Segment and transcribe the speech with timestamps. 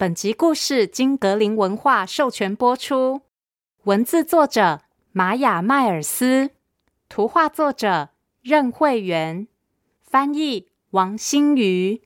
[0.00, 3.22] 本集故事经格林文化授权播出，
[3.82, 6.50] 文字作者玛雅迈尔斯，
[7.08, 9.48] 图画作者任慧媛，
[10.00, 12.02] 翻译王欣瑜。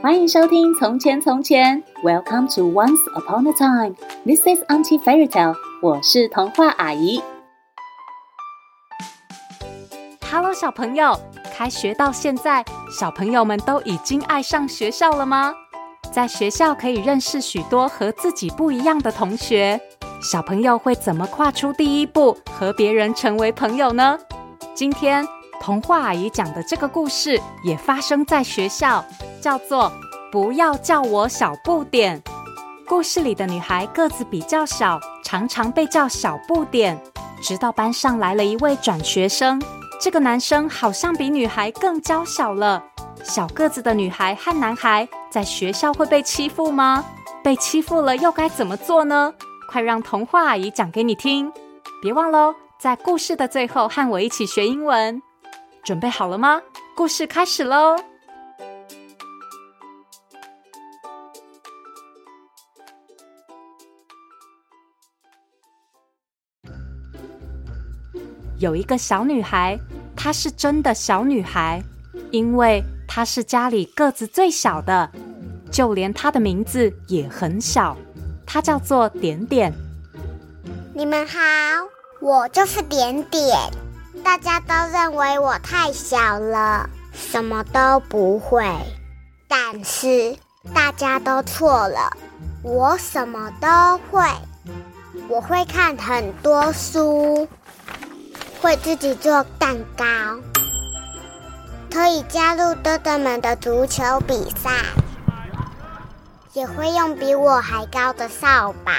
[0.00, 3.96] 欢迎收听《从前从前》，Welcome to Once Upon a Time。
[4.24, 5.56] This is Auntie Fairy Tale。
[5.82, 7.20] 我是童话阿姨。
[10.30, 11.20] Hello，小朋友，
[11.52, 12.64] 开学到现在，
[12.96, 15.52] 小朋友们都已经爱上学校了吗？
[16.16, 19.78] 在学校可以认识许多和自己不一样的同学，
[20.22, 24.18] 小朋友会怎么跨出第一步和别人成为朋友呢？
[24.74, 25.28] 今天
[25.60, 29.04] 童话阿姨讲的这个故事也发生在学校，
[29.42, 29.92] 叫做
[30.32, 32.18] 《不要叫我小不点》。
[32.86, 36.98] 故事里的女孩个子比较小，常常被叫小不点，
[37.42, 39.62] 直到班上来了一位转学生，
[40.00, 42.82] 这个男生好像比女孩更娇小了。
[43.26, 47.04] 小个子的女孩和男孩在学校会被欺负吗？
[47.42, 49.34] 被欺负了又该怎么做呢？
[49.68, 51.52] 快让童话阿姨讲给你听！
[52.00, 55.20] 别忘喽，在故事的最后和我一起学英文。
[55.82, 56.62] 准备好了吗？
[56.96, 57.96] 故事开始喽！
[68.60, 69.76] 有一个小女孩，
[70.16, 71.82] 她是真的小女孩，
[72.30, 72.80] 因为。
[73.16, 75.10] 他是家里个子最小的，
[75.72, 77.96] 就连他的名字也很小，
[78.44, 79.72] 他叫做点点。
[80.92, 81.38] 你们好，
[82.20, 83.56] 我就是点点。
[84.22, 88.62] 大家都认为我太小了，什么都不会。
[89.48, 90.36] 但是
[90.74, 92.14] 大家都错了，
[92.62, 94.28] 我什么都会。
[95.26, 97.48] 我会看很多书，
[98.60, 100.04] 会自己做蛋糕。
[101.96, 104.70] 可以加入哥哥们的足球比赛，
[106.52, 108.92] 也会用比我还高的扫把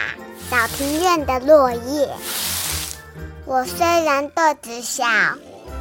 [0.50, 2.09] 扫庭院的落叶。
[3.45, 5.06] 我虽然个子小，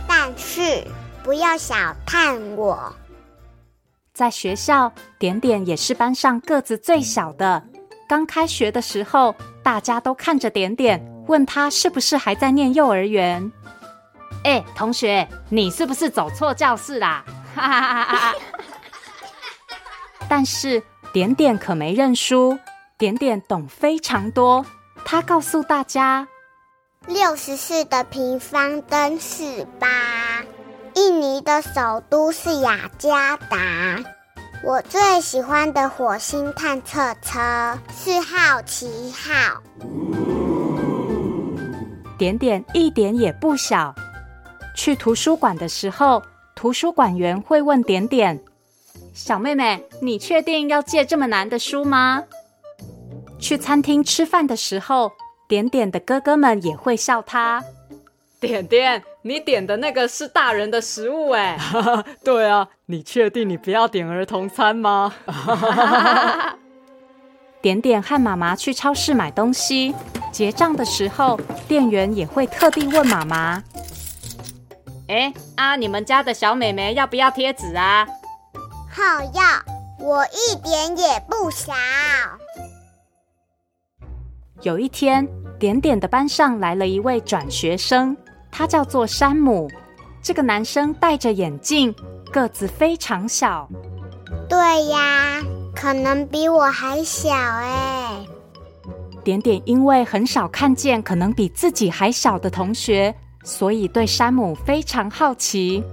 [0.07, 0.87] 但是
[1.25, 1.75] 不要小
[2.05, 2.95] 看我。
[4.13, 7.63] 在学校，点点也是班上个子最小的。
[8.07, 13.51] 刚开学的时候，大家都看着点点，问他是不是还在念幼儿园。
[14.47, 17.25] 哎，同学，你是不是走错教室啦？
[17.57, 18.35] 哈哈哈哈哈！
[20.29, 20.81] 但是
[21.13, 22.57] 点点可没认输，
[22.97, 24.65] 点点懂非常多。
[25.05, 26.29] 他告诉大家：
[27.09, 29.89] 六十四的平方根是八，
[30.95, 33.59] 印尼的首都是雅加达。
[34.63, 39.61] 我最喜欢的火星探测车是好奇号。
[42.17, 43.93] 点点一点也不小。
[44.77, 46.23] 去图书馆的时候，
[46.55, 48.39] 图书馆员会问点点
[49.13, 52.23] ：“小妹妹，你确定要借这么难的书吗？”
[53.41, 55.13] 去餐厅吃饭的时候，
[55.49, 57.65] 点点的哥哥们也会笑他
[58.39, 61.59] ：“点点，你点的那个是大人的食物哎。
[62.23, 65.13] ”“对啊，你确定你不要点儿童餐吗？”
[67.61, 69.95] 点点和妈妈去超市买东西，
[70.31, 73.63] 结账的时候，店员也会特地问妈妈。
[75.09, 75.77] 哎啊！
[75.77, 78.07] 你们家的小妹妹要不要贴纸啊？
[78.91, 81.73] 好要，我一点也不小。
[84.63, 85.29] 有一天，
[85.61, 88.17] 点点的班上来了一位转学生，
[88.51, 89.71] 他叫做山姆。
[90.23, 91.95] 这个男生戴着眼镜，
[92.33, 93.69] 个子非常小。
[94.49, 95.41] 对呀，
[95.73, 98.27] 可能比我还小哎。
[99.23, 103.15] 点点因为很少看见可能比自己还小的同学。
[103.47, 105.85] 所以对山姆非常好奇。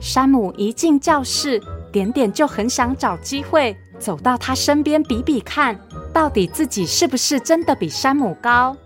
[0.00, 1.60] 山姆一进教室，
[1.90, 5.76] 点点就很想找机会走到他身边比比看，
[6.12, 8.76] 到底自己是不是真的比山姆高。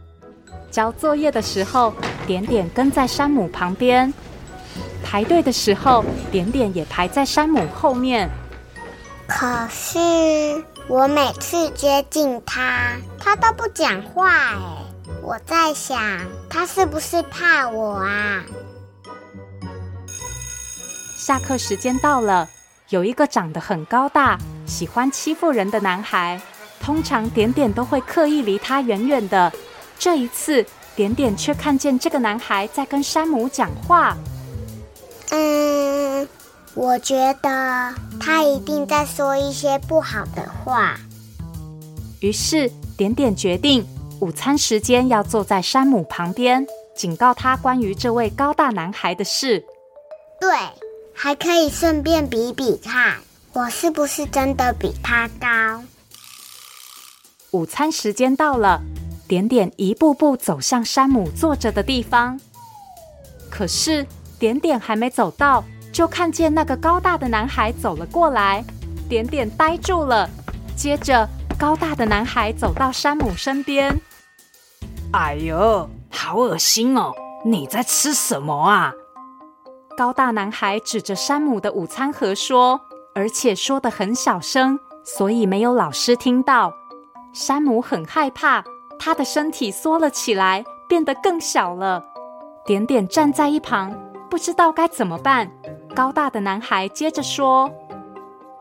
[0.70, 1.92] 交作业的时候，
[2.26, 4.10] 点点跟在山姆旁边；
[5.04, 6.02] 排队的时候，
[6.32, 8.30] 点点也排在山姆后面。
[9.26, 9.98] 可是
[10.88, 14.84] 我每次接近他，他都不讲话哎。
[15.24, 15.98] 我在想，
[16.50, 18.44] 他是不是怕我啊？
[21.16, 22.47] 下课时间到了，
[22.91, 26.38] 有一个长得很高大、喜欢欺负人的男孩。
[26.78, 29.50] 通常点点都会刻意离他远远的。
[29.98, 30.62] 这一次，
[30.94, 34.15] 点点却看见这个男孩在跟山姆讲话。
[35.30, 36.28] 嗯，
[36.74, 40.98] 我觉得他一定在说一些不好的话。
[42.20, 43.86] 于是，点点决定。
[44.24, 46.66] 午餐时间要坐在山姆旁边，
[46.97, 49.62] 警告他关于这位高大男孩的事。
[50.41, 50.50] 对，
[51.15, 53.18] 还可以顺便比比看，
[53.53, 55.84] 我是不是真的比他高。
[57.50, 58.80] 午餐时间到了。
[59.26, 62.38] 点点一步步走向山姆坐着的地方，
[63.50, 64.06] 可是
[64.38, 68.65] 点点还没走到，就看见那个高大的男孩走了过来。
[69.06, 70.28] 点点呆住了。
[70.77, 71.28] 接着，
[71.59, 73.98] 高大的男孩走到山姆身边。
[75.16, 77.13] 哎呦，好恶心哦！
[77.45, 78.93] 你在吃什么啊？
[79.97, 82.81] 高大男孩指着山姆的午餐盒说，
[83.15, 86.72] 而且说的很小声，所以没有老师听到。
[87.33, 88.65] 山姆很害怕，
[88.99, 92.03] 他的身体缩了起来，变得更小了。
[92.66, 93.97] 点点站在一旁，
[94.28, 95.49] 不知道该怎么办。
[95.95, 97.71] 高大的男孩接着说：“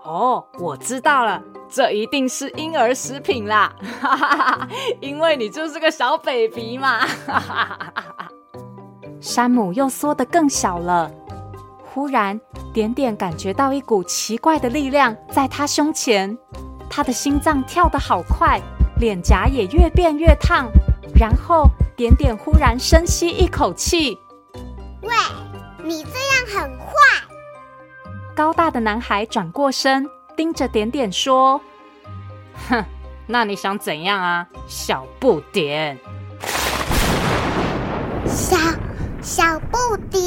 [0.06, 1.42] 哦，我知道了。”
[1.74, 4.68] 这一定是婴儿食品啦，哈哈哈！
[5.02, 8.30] 因为你就是个小 baby 嘛，哈哈哈！
[9.20, 11.10] 山姆又缩得更小了。
[11.84, 12.40] 忽然，
[12.72, 16.38] 点点感觉到一股奇怪的力量在他胸前，
[16.88, 18.62] 他的心脏跳得好快，
[19.00, 20.68] 脸颊也越变越烫。
[21.20, 21.68] 然后，
[21.98, 24.16] 点点忽然深吸一口气
[25.02, 25.10] ：“喂，
[25.84, 26.94] 你这样很坏！”
[28.38, 30.08] 高大的男孩转过身。
[30.36, 31.62] 盯着点点说
[32.70, 32.84] ：“哼，
[33.28, 35.98] 那你想怎样啊，小不点？
[38.26, 38.58] 小
[39.22, 40.22] 小不点，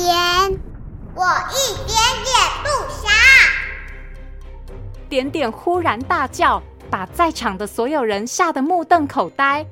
[1.15, 2.33] 我一点也
[2.63, 3.09] 不傻。”
[5.09, 9.67] 点点忽然大叫，把在场的所有人吓得目瞪口呆。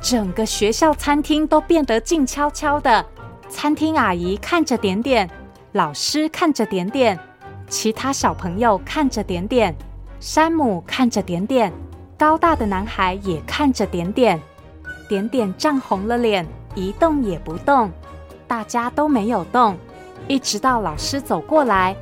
[0.00, 3.04] 整个学校餐厅都变得静悄悄的，
[3.48, 5.28] 餐厅阿姨看着点点，
[5.72, 7.18] 老师看着点点。
[7.72, 9.74] 其他小朋友看着点点，
[10.20, 11.72] 山姆看着点点，
[12.18, 14.38] 高大的男孩也看着点点。
[15.08, 17.90] 点点涨红了脸，一动也不动。
[18.46, 19.74] 大家都没有动，
[20.28, 21.96] 一直到老师走过来，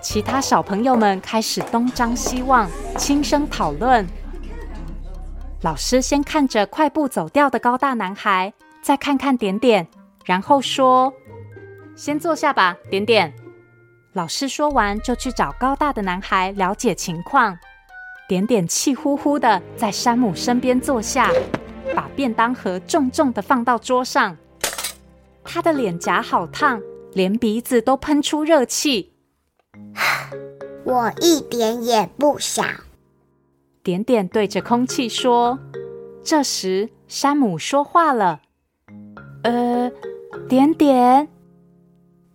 [0.00, 4.06] 其他小朋友们开始东张西望，轻声讨论。
[5.60, 9.86] 老师先看着快步走掉的高大男孩，再看看点点，
[10.24, 11.12] 然后说
[11.94, 13.30] ：“先坐下吧，点点。”
[14.18, 17.56] 老师说完，就去找高大的男孩了解情况。
[18.28, 21.30] 点点气呼呼的在山姆身边坐下，
[21.94, 24.36] 把便当盒重重的放到桌上。
[25.44, 26.82] 他的脸颊好烫，
[27.12, 29.12] 连鼻子都喷出热气。
[30.82, 32.64] 我一点也不小。
[33.84, 35.60] 点点对着空气说。
[36.24, 38.40] 这时，山姆说话了
[39.44, 39.92] ：“呃，
[40.48, 41.28] 点点。”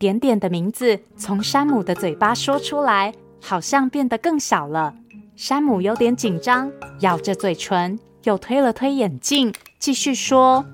[0.04, 4.94] 点点的名字从山姆的嘴巴说出来，好像变得更小了。
[5.34, 6.70] 山姆有点紧张，
[7.00, 10.66] 咬着嘴唇，又推了推眼镜，继续说：“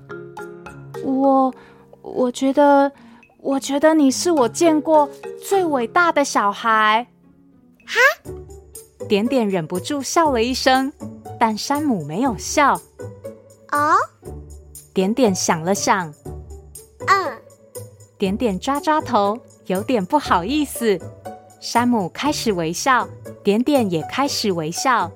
[1.06, 1.54] 我，
[2.02, 2.90] 我觉得，
[3.38, 5.08] 我觉得你是我见过
[5.48, 7.06] 最伟大的小孩。”
[7.86, 8.32] 哈？
[9.08, 10.92] 点点忍不住笑了一声，
[11.38, 12.74] 但山姆没有笑。
[13.70, 13.94] 哦？
[14.92, 16.12] 点点想了想。
[18.20, 21.00] 点点抓抓头，有点不好意思。
[21.58, 23.08] 山姆开始微笑，
[23.42, 25.10] 点点也开始微笑。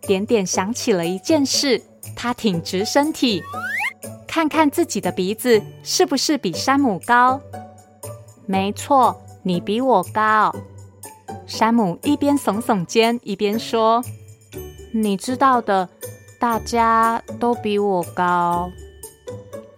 [0.00, 1.82] 点点想起了一件事，
[2.16, 3.42] 他挺直身体，
[4.26, 7.38] 看看自己的鼻子是不是比山姆高。
[8.46, 10.50] 没错，你比我高。
[11.46, 14.02] 山姆一边耸耸肩，一边说
[14.90, 15.86] ：“你知道的，
[16.40, 18.70] 大家都比我高。”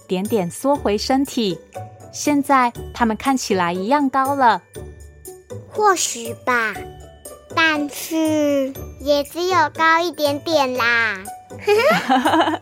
[0.06, 1.58] 点点缩回身体。
[2.12, 4.62] 现在它们看起来一样高了，
[5.70, 6.74] 或许吧，
[7.54, 11.18] 但是也只有高一点点啦。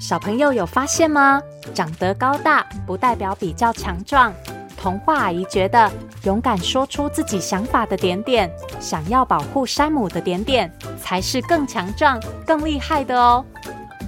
[0.00, 1.42] 小朋友有发现吗？
[1.74, 4.32] 长得高大不代表比较强壮。
[4.80, 5.90] 童话阿姨觉得，
[6.22, 13.44] 勇敢说出自己想法的点点，想要保护山姆的点点，才是更强壮、更厉害的哦。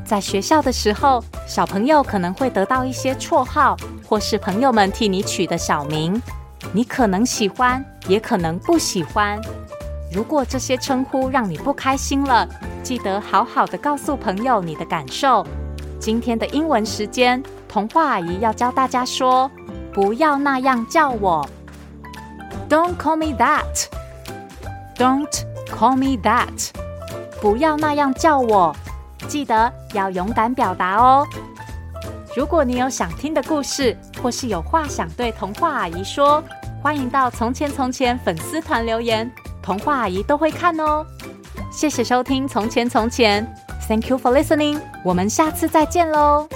[0.05, 3.77] 在学校的时候，小朋友可能会得到一些绰号，
[4.09, 6.21] 或是朋友们替你取的小名，
[6.73, 9.41] 你可能喜欢，也可能不喜欢。
[10.13, 12.49] 如果这些称呼让你不开心了，
[12.83, 15.45] 记得好好的告诉朋友你的感受。
[15.99, 19.51] 今天的英文时间，童话阿姨要教大家说。
[19.93, 21.49] 不要那样叫我。
[22.69, 23.89] Don't call me that.
[24.97, 25.31] Don't
[25.67, 26.71] call me that.
[27.41, 28.75] 不要那样叫我。
[29.29, 31.27] 记得要勇敢表达哦。
[32.37, 36.43] 如果你有想听的故事，或是有话想对童话阿姨说，
[36.83, 39.31] 欢迎到《从前从前》粉丝团留言，
[39.63, 41.05] 童话阿姨都会看哦。
[41.73, 43.45] 谢谢收听《从前从前》
[43.89, 46.49] Thank you for listening，我们下次再见喽。